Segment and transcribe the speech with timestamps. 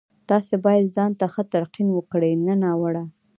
[0.29, 3.03] تاسې بايد ځان ته ښه تلقين وکړئ نه ناوړه.